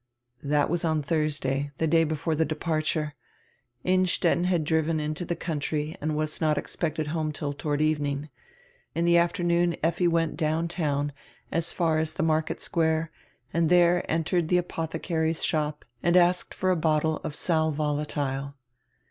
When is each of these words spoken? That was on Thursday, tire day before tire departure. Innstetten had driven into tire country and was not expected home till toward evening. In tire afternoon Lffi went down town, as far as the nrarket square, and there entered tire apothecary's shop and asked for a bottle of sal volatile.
That 0.41 0.67
was 0.67 0.83
on 0.83 1.03
Thursday, 1.03 1.69
tire 1.77 1.87
day 1.87 2.03
before 2.03 2.33
tire 2.33 2.45
departure. 2.45 3.13
Innstetten 3.83 4.45
had 4.45 4.63
driven 4.63 4.99
into 4.99 5.27
tire 5.27 5.35
country 5.35 5.95
and 6.01 6.15
was 6.17 6.41
not 6.41 6.57
expected 6.57 7.09
home 7.09 7.31
till 7.31 7.53
toward 7.53 7.81
evening. 7.81 8.29
In 8.95 9.05
tire 9.05 9.19
afternoon 9.21 9.75
Lffi 9.83 10.07
went 10.07 10.37
down 10.37 10.67
town, 10.69 11.11
as 11.51 11.71
far 11.71 11.99
as 11.99 12.13
the 12.13 12.23
nrarket 12.23 12.59
square, 12.59 13.11
and 13.53 13.69
there 13.69 14.03
entered 14.11 14.49
tire 14.49 14.61
apothecary's 14.61 15.43
shop 15.43 15.85
and 16.01 16.17
asked 16.17 16.55
for 16.55 16.71
a 16.71 16.75
bottle 16.75 17.17
of 17.17 17.35
sal 17.35 17.69
volatile. 17.71 18.55